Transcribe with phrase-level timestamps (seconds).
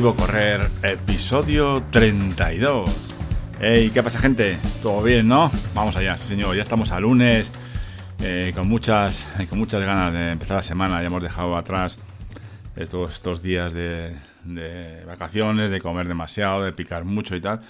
[0.00, 3.16] Correr, episodio 32.
[3.60, 4.56] Hey, ¿qué pasa gente?
[4.80, 5.50] ¿Todo bien, no?
[5.74, 7.50] Vamos allá, sí señor, ya estamos a lunes,
[8.20, 11.98] eh, con, muchas, con muchas ganas de empezar la semana, ya hemos dejado atrás
[12.76, 14.14] estos, estos días de,
[15.04, 17.62] vacaciones, de comer demasiado, de picar mucho y tal.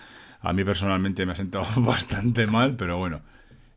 [0.43, 3.23] A mí personalmente me ha sentado bastante mal, pero bueno,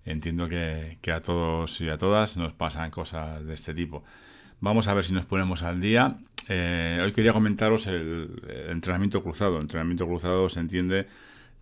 [0.03, 4.03] entiendo que a todos y a todas nos pasan cosas de este tipo.
[4.63, 6.17] Vamos a ver si nos ponemos al día.
[6.49, 9.57] Eh, hoy quería comentaros el, entrenamiento cruzado.
[9.57, 11.07] El entrenamiento cruzado se entiende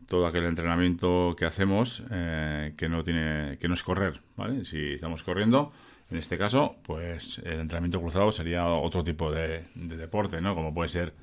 [0.08, 4.66] todo aquel entrenamiento que hacemos eh, que no tiene que no es correr, ¿vale?
[4.66, 5.72] Si estamos corriendo,
[6.10, 10.56] en este caso, pues el entrenamiento cruzado sería otro tipo de, deporte, ¿no?
[10.56, 11.14] Como puede ser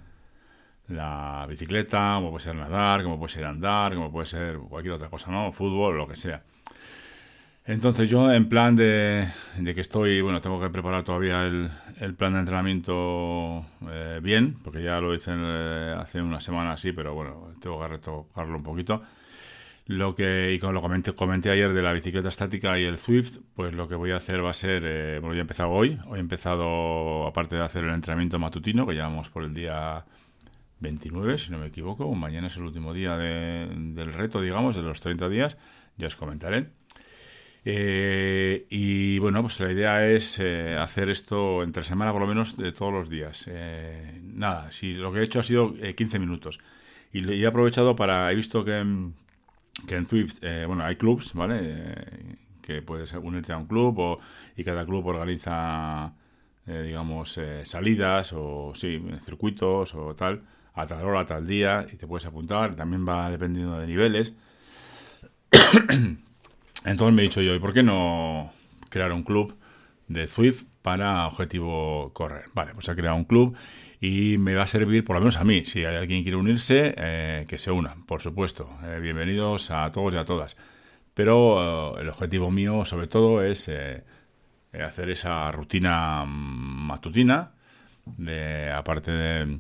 [0.88, 5.10] la bicicleta, como puede ser nadar, como puede ser andar, como puede ser cualquier otra
[5.10, 5.51] cosa, ¿no?
[5.52, 6.45] Fútbol, lo que sea.
[7.67, 9.27] Entonces yo en plan de,
[9.75, 15.01] que estoy, bueno, tengo que preparar todavía el, plan de entrenamiento eh, bien, porque ya
[15.01, 19.03] lo hice eh, hace una semana así, pero bueno, tengo que retocarlo un poquito.
[19.87, 23.39] Lo que, y como lo comenté, comenté ayer de la bicicleta estática y el Swift,
[23.55, 25.99] pues lo que voy a hacer va a ser, eh, bueno, ya he empezado hoy,
[26.07, 30.05] hoy he empezado, aparte de hacer el entrenamiento matutino, que llevamos por el día
[30.79, 35.01] 29, si no me equivoco, mañana es el último día del reto, digamos, de los
[35.01, 35.59] 30 días,
[35.97, 36.71] ya os comentaré.
[37.69, 42.57] Eh, y bueno, pues la idea es eh, hacer esto entre semana por lo menos
[42.57, 43.47] de todos los días.
[43.51, 46.61] Eh, nada, si lo que he hecho ha sido 15 minutos.
[47.13, 49.11] Y, he aprovechado para, he visto que,
[49.89, 52.17] que en Swift, bueno, hay clubs, ¿vale?
[52.63, 54.21] que puedes unirte a un club o,
[54.57, 56.15] y cada club organiza,
[56.67, 60.43] digamos, salidas o sí, circuitos o tal,
[60.75, 62.77] a tal hora, a tal día, y te puedes apuntar.
[62.77, 64.34] También va dependiendo de niveles.
[66.87, 68.52] Entonces me he dicho yo, ¿y por qué no
[68.91, 69.58] crear un club
[70.06, 72.44] de Swift para objetivo correr?
[72.54, 73.56] Vale, pues he creado un club
[74.00, 76.36] y me va a servir, por lo menos a mí, si hay alguien que quiere
[76.36, 78.70] unirse, eh, que se una, por supuesto.
[78.84, 80.56] Eh, bienvenidos a todos y a todas.
[81.12, 83.69] Pero eh, el objetivo mío, sobre todo, es
[84.72, 87.50] hacer esa rutina matutina,
[88.04, 89.58] de, aparte de,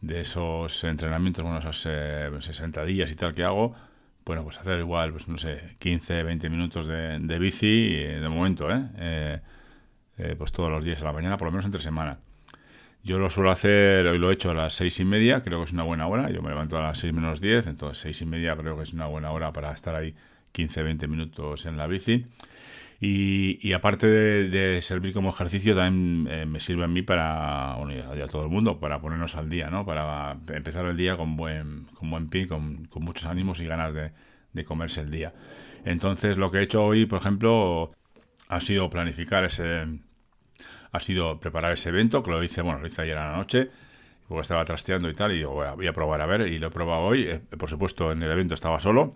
[0.00, 1.76] de esos entrenamientos, bueno, esos
[2.46, 3.74] 60 días y tal que hago,
[4.24, 8.70] bueno, pues hacer igual, pues no sé, 15, 20 minutos de, de bici, de momento,
[8.70, 8.84] ¿eh?
[8.98, 9.40] ¿eh?
[10.18, 12.18] Eh, Pues todos los días a la mañana, por lo menos entre semana.
[13.02, 15.64] Yo lo suelo hacer, hoy lo he hecho a las seis y media, creo que
[15.64, 16.30] es una buena hora.
[16.30, 18.92] Yo me levanto a las 6 menos 10, entonces seis y media creo que es
[18.92, 20.14] una buena hora para estar ahí
[20.52, 22.26] 15, 20 minutos en la bici.
[23.04, 28.20] Y, aparte de, servir como ejercicio, también eh, me sirve a mí para, bueno, y
[28.20, 29.84] a, todo el mundo, para ponernos al día, ¿no?
[29.84, 34.64] Para empezar el día con buen, con buen pie, con, muchos ánimos y ganas de,
[34.64, 35.34] comerse el día.
[35.84, 37.90] Entonces, lo que he hecho hoy, por ejemplo,
[38.46, 39.84] ha sido planificar ese,
[40.92, 43.68] ha sido preparar ese evento, que lo hice, bueno, lo hice ayer a la noche,
[44.28, 46.68] porque estaba trasteando y tal, y voy a, voy a probar a ver, y lo
[46.68, 47.24] he probado hoy.
[47.24, 49.14] Eh, por supuesto, en el evento estaba solo,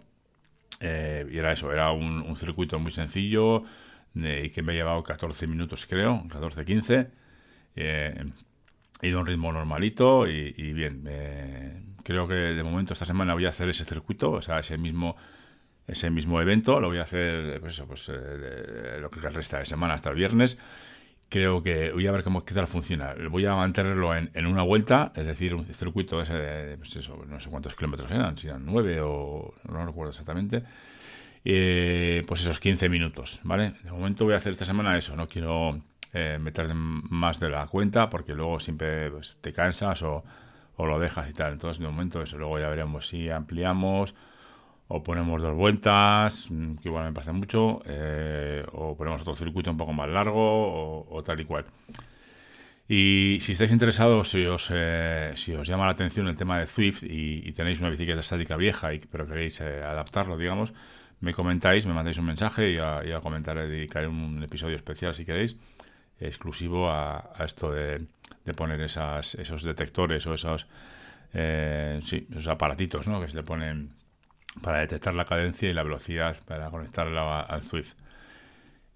[0.80, 3.64] eh, y era eso, era un, circuito muy sencillo
[4.14, 7.08] y que me ha llevado 14 minutos, creo, 14-15.
[7.76, 8.24] Eh,
[9.02, 11.04] he ido a un ritmo normalito y, bien.
[11.06, 14.78] Eh, creo que de momento esta semana voy a hacer ese circuito, o sea, ese
[14.78, 15.16] mismo
[15.86, 19.94] ese mismo evento, lo voy a hacer, pues eso, pues lo que resta de semana
[19.94, 20.58] hasta el viernes
[21.28, 23.14] creo que voy a ver cómo qué tal funciona.
[23.30, 27.24] Voy a mantenerlo en, en una vuelta, es decir, un circuito ese de, pues eso,
[27.28, 30.62] no sé cuántos kilómetros eran, si eran nueve o no recuerdo exactamente.
[31.44, 33.74] Eh, pues esos 15 minutos, ¿vale?
[33.84, 35.80] De momento voy a hacer esta semana eso, no quiero
[36.12, 40.24] eh, meter más de la cuenta porque luego siempre pues, te cansas o,
[40.76, 41.52] o lo dejas y tal.
[41.52, 44.14] Entonces, de momento eso, luego ya veremos si ampliamos
[44.88, 49.70] o ponemos dos vueltas, mm, que igual me pasa mucho, eh, o ponemos otro circuito
[49.70, 51.64] un poco más largo, o, tal y cual.
[52.88, 56.68] Y si estáis interesados, si os, eh, si os llama la atención el tema de
[56.68, 60.72] Swift y, tenéis una bicicleta estática vieja, y, pero queréis eh, adaptarlo, digamos,
[61.20, 65.14] me comentáis, me mandáis un mensaje y a, y a comentaré, dedicaré un episodio especial
[65.16, 65.56] si queréis,
[66.20, 68.06] exclusivo a, esto de,
[68.56, 70.68] poner esos detectores o esos,
[71.32, 73.20] sí, esos aparatitos ¿no?
[73.20, 73.90] que se le ponen
[74.62, 77.94] para detectar la cadencia y la velocidad para conectarla al Swift.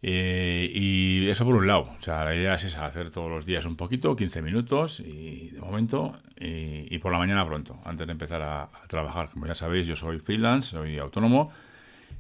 [0.03, 3.45] Eh, y eso por un lado, o sea, la idea es esa, hacer todos los
[3.45, 8.13] días un poquito, 15 minutos y de momento, y, por la mañana pronto, antes de
[8.13, 9.29] empezar a, trabajar.
[9.31, 11.53] Como ya sabéis, yo soy freelance, soy autónomo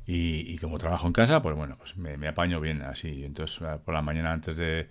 [0.06, 3.24] y, como trabajo en casa, pues bueno, pues me, apaño bien así.
[3.24, 4.88] Entonces, eh, por la mañana antes de,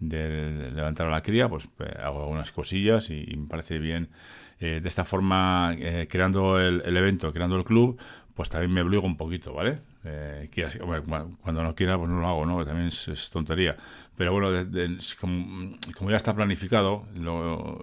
[0.00, 4.10] levantar la cría, pues eh, hago algunas cosillas y me parece bien
[4.64, 8.00] eh, de esta forma, eh, creando el, evento, creando el club,
[8.32, 9.80] pues también me obligo un poquito, ¿vale?
[10.04, 10.48] Eh,
[11.42, 12.64] cuando no quiera, pues no lo hago, ¿no?
[12.64, 13.76] También es, tontería.
[14.16, 14.50] Pero bueno,
[15.18, 17.02] como, ya está planificado,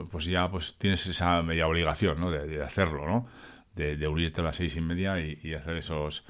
[0.09, 2.31] pues ya pues tienes esa media obligación, ¿no?
[2.31, 3.27] De, hacerlo, ¿no?
[3.75, 6.23] De, unirte a las seis y media y, hacer esos,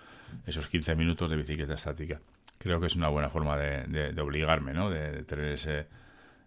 [0.47, 2.19] esos 15 minutos de bicicleta estática.
[2.57, 4.89] Creo que es una buena forma de, obligarme, ¿no?
[4.89, 5.85] De, tener ese,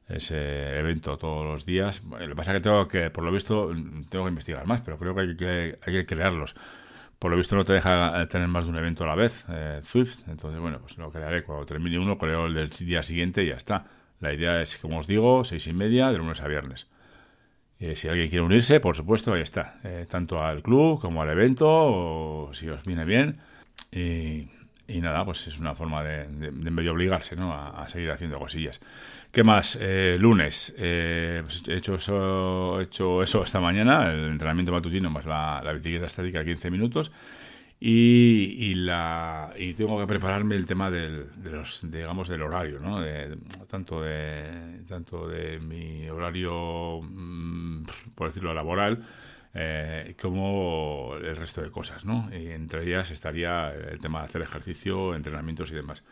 [0.08, 2.02] ese evento todos los días.
[2.04, 3.72] Lo que pasa es que tengo que, por lo visto,
[4.10, 6.54] tengo que investigar más, pero creo que hay que, hay que crearlos
[7.22, 9.44] por lo visto no te deja eh, tener más de un evento a la vez,
[9.49, 10.26] eh, Swift.
[10.26, 13.54] Entonces, bueno, pues lo crearé cuando termine uno, creo el del día siguiente y ya
[13.54, 13.87] está.
[14.19, 16.88] La idea es, como os digo, seis y media de lunes a viernes.
[17.78, 19.78] Eh, si alguien quiere unirse, por supuesto, ahí está.
[20.10, 23.38] tanto al club como al evento, o si os viene bien.
[23.93, 24.48] Y,
[24.88, 27.52] nada, pues es una forma de, medio obligarse ¿no?
[27.55, 28.81] a, seguir haciendo cosillas.
[29.31, 29.79] ¿Qué más?
[30.19, 30.75] lunes.
[30.76, 35.73] Pues he, hecho eso, he hecho eso esta mañana, el entrenamiento matutino más la, la
[35.73, 37.11] bicicleta estática 15 minutos.
[37.84, 43.00] Y, la, y tengo que prepararme el tema del, de los, digamos, del horario, ¿no?
[43.00, 43.37] De,
[43.69, 47.82] tanto, de, tanto de mi horario, mm,
[48.14, 49.05] por decirlo, laboral,
[49.54, 52.31] eh, como el resto de cosas, ¿no?
[52.32, 56.04] Y entre ellas estaría el tema de hacer ejercicio, entrenamientos y demás.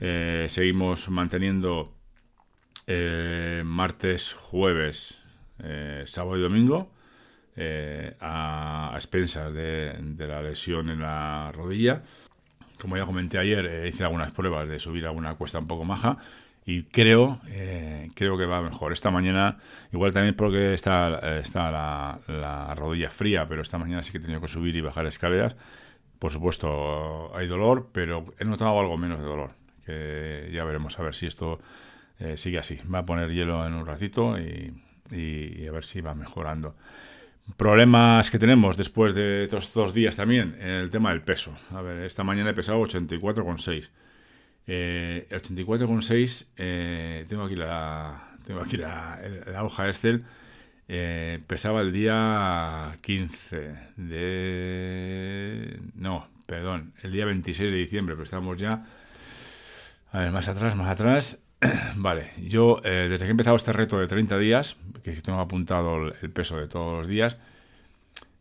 [0.00, 1.92] Eh, seguimos manteniendo
[2.86, 5.18] eh, martes, jueves,
[6.06, 6.90] sábado y domingo,
[8.20, 12.02] a, expensas de, la lesión en la rodilla.
[12.80, 16.18] Como ya comenté ayer, hice algunas pruebas de subir alguna cuesta un poco maja
[16.64, 17.40] y creo
[18.14, 18.92] creo que va mejor.
[18.92, 19.58] Esta mañana,
[19.92, 24.20] igual también porque está, está la, la, rodilla fría, pero esta mañana sí que he
[24.20, 25.56] tenido que subir y bajar escaleras.
[26.18, 29.50] Por supuesto, hay dolor, pero he notado algo menos de dolor.
[29.84, 31.58] Que ya veremos a ver si esto
[32.20, 32.78] eh, sigue así.
[32.92, 36.76] Va a poner hielo en un ratito y, a ver si va mejorando.
[37.56, 41.56] Problemas que tenemos después de estos dos días también, el tema del peso.
[41.72, 43.90] A ver, esta mañana he pesado 84,6.
[44.66, 49.18] Eh, 84,6, eh, tengo aquí la tengo aquí la,
[49.62, 50.24] hoja Excel.
[50.88, 55.80] Eh, pesaba el día 15 de...
[55.94, 58.84] No, perdón, el día 26 de diciembre, pero estamos ya...
[60.10, 61.38] A ver, más atrás, más atrás.
[61.96, 66.12] Vale, yo eh, desde que he empezado este reto de 30 días, que tengo apuntado
[66.20, 67.38] el, peso de todos los días,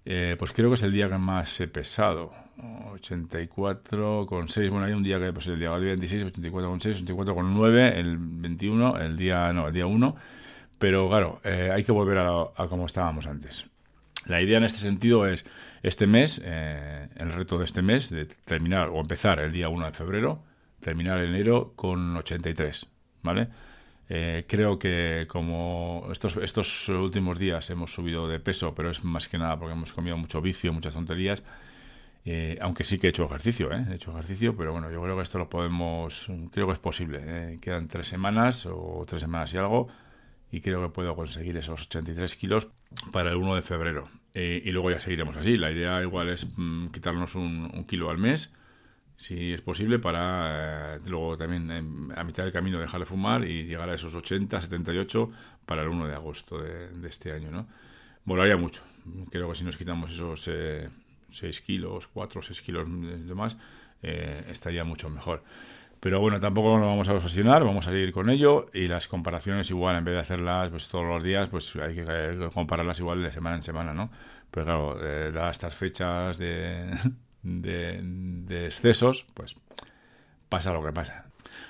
[0.06, 2.32] eh, pues creo que es el día que más he pesado.
[2.58, 9.18] 84,6, bueno, hay un día que pues el día 26, 84,6, 84,9, el 21, el
[9.18, 10.16] día, no, el día 1,
[10.78, 13.66] pero claro, eh, hay que volver a, a, como estábamos antes.
[14.28, 15.46] La idea en este sentido es,
[15.82, 19.94] este mes, el reto de este mes, de terminar o empezar el día 1 de
[19.94, 20.44] febrero,
[20.80, 22.86] terminar enero con 83.
[23.24, 23.48] ¿vale?
[24.14, 29.30] Eh, creo que como estos, estos últimos días hemos subido de peso, pero es más
[29.30, 31.44] que nada porque hemos comido mucho vicio, muchas tonterías,
[32.26, 33.86] eh, aunque sí que he hecho ejercicio, ¿eh?
[33.90, 37.58] he hecho ejercicio, pero bueno, yo creo que esto lo podemos, creo que es posible.
[37.62, 39.88] Quedan tres semanas o tres semanas y algo,
[40.52, 42.68] y creo que puedo conseguir esos 83 kilos
[43.14, 44.10] para el 1 de febrero.
[44.34, 45.56] y luego ya seguiremos así.
[45.56, 48.54] La idea igual es mm, quitarnos un, kilo al mes
[49.22, 53.66] si es posible, para eh, luego también a mitad del camino dejar de fumar y
[53.66, 55.32] llegar a esos 80, 78
[55.64, 57.52] para el 1 de agosto de, este año.
[57.52, 57.68] ¿no?
[58.26, 58.82] Volaría mucho.
[59.30, 63.58] Creo que si nos quitamos esos 6 eh, kilos, 4 o 6 kilos de más,
[64.02, 65.44] eh, estaría mucho mejor.
[66.00, 69.70] Pero bueno, tampoco nos vamos a obsesionar, vamos a seguir con ello y las comparaciones
[69.70, 73.32] igual, en vez de hacerlas pues todos los días, pues hay que compararlas igual de
[73.32, 74.10] semana en semana, ¿no?
[74.50, 76.90] Pero claro, dadas estas fechas de,
[77.44, 79.56] de, excesos, pues
[80.50, 81.26] pasa lo que pasa.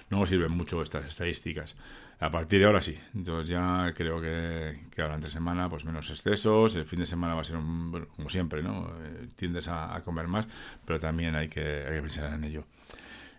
[0.10, 1.76] No nos sirven mucho estas estadísticas.
[2.20, 3.00] A partir de ahora sí.
[3.16, 6.76] Entonces ya creo que, que ahora entre semana pues menos excesos.
[6.76, 8.88] El fin de semana va a ser como siempre, ¿no?
[9.04, 10.48] Eh, tiendes a, comer más,
[10.86, 12.66] pero también hay que, pensar en ello.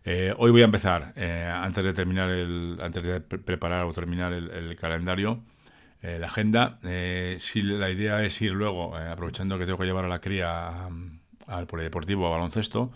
[0.05, 4.33] Eh, hoy voy a empezar, eh, antes de terminar el, antes de preparar o terminar
[4.33, 5.45] el, calendario,
[6.03, 6.81] la agenda.
[7.39, 10.89] si la idea es ir luego, aprovechando que tengo que llevar a la cría
[11.47, 12.93] al polideportivo a baloncesto,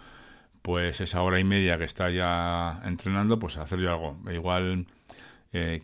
[0.63, 4.19] pues esa hora y media que está ya entrenando, pues hacer yo algo.
[4.33, 4.87] Igual
[5.53, 5.83] eh,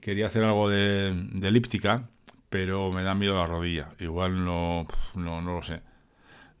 [0.00, 1.10] quería hacer algo de,
[1.42, 2.08] elíptica,
[2.48, 3.90] pero me da miedo la rodilla.
[3.98, 5.82] Igual no, no, no lo sé.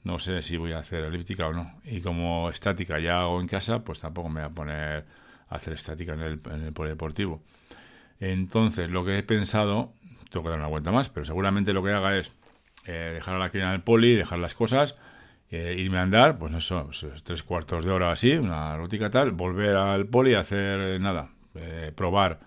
[0.04, 1.80] No sé si voy a hacer elíptica o no.
[1.84, 5.06] Y como estática ya hago en casa, pues tampoco me voy a poner
[5.48, 7.42] a hacer estática en el, en el polideportivo.
[8.20, 9.94] Entonces, lo que he pensado,
[10.30, 12.36] tengo que dar una vuelta más, pero seguramente lo que haga es
[12.84, 14.96] eh, dejar a la cría en el poli, dejar las cosas,
[15.50, 19.32] eh, irme a andar, pues eso, pues, tres cuartos de hora así, una rútica tal,
[19.32, 22.40] volver al poli hacer nada, eh, probar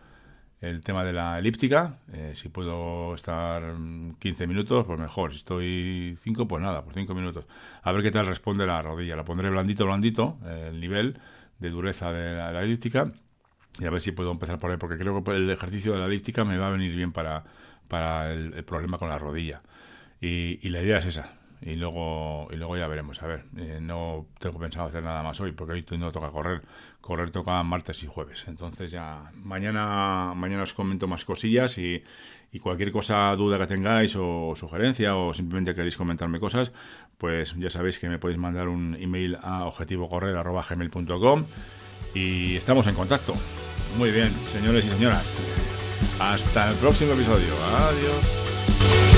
[0.61, 1.99] el tema de la elíptica.
[2.33, 3.75] Si puedo estar
[4.17, 5.31] 15 minutos, pues mejor.
[5.31, 7.45] Si estoy 5, pues nada, por 5 minutos.
[7.83, 9.15] A ver qué tal responde la rodilla.
[9.15, 11.19] La pondré blandito, blandito, el nivel
[11.59, 13.11] de dureza de la, elíptica.
[13.79, 16.05] Y a ver si puedo empezar por ahí, porque creo que el ejercicio de la
[16.05, 17.43] elíptica me va a venir bien para,
[17.87, 19.61] para el, problema con la rodilla.
[20.27, 23.21] Y la idea es esa, y luego y luego ya veremos.
[23.23, 26.61] A ver, eh, no tengo pensado hacer nada más hoy porque hoy no toca correr.
[27.01, 28.45] Correr toca martes y jueves.
[28.47, 32.03] Entonces ya mañana mañana os comento más cosillas y,
[32.51, 36.71] y cualquier cosa, duda que tengáis o sugerencia o simplemente queréis comentarme cosas,
[37.17, 41.45] pues ya sabéis que me podéis mandar un email a objetivocorrer.gmail.com
[42.13, 43.35] y estamos en contacto.
[43.97, 45.35] Muy bien, señores y señoras.
[46.19, 47.53] Hasta el próximo episodio.
[47.77, 49.14] Adiós.